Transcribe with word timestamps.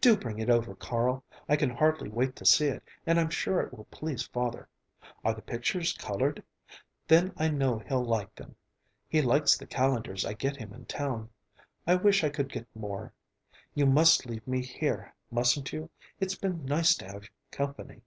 "Do 0.00 0.16
bring 0.16 0.40
it 0.40 0.50
over, 0.50 0.74
Carl. 0.74 1.22
I 1.48 1.54
can 1.54 1.70
hardly 1.70 2.08
wait 2.08 2.34
to 2.34 2.44
see 2.44 2.66
it, 2.66 2.82
and 3.06 3.20
I'm 3.20 3.30
sure 3.30 3.60
it 3.60 3.72
will 3.72 3.84
please 3.84 4.24
father. 4.24 4.68
Are 5.22 5.32
the 5.32 5.42
pictures 5.42 5.92
colored? 5.92 6.42
Then 7.06 7.32
I 7.36 7.50
know 7.50 7.78
he'll 7.78 8.04
like 8.04 8.34
them. 8.34 8.56
He 9.06 9.22
likes 9.22 9.56
the 9.56 9.68
calendars 9.68 10.24
I 10.26 10.32
get 10.32 10.56
him 10.56 10.72
in 10.72 10.86
town. 10.86 11.30
I 11.86 11.94
wish 11.94 12.24
I 12.24 12.30
could 12.30 12.50
get 12.50 12.66
more. 12.74 13.12
You 13.72 13.86
must 13.86 14.26
leave 14.26 14.44
me 14.44 14.60
here, 14.60 15.14
mustn't 15.30 15.72
you? 15.72 15.88
It's 16.18 16.34
been 16.34 16.64
nice 16.64 16.96
to 16.96 17.04
have 17.06 17.28
company." 17.52 18.00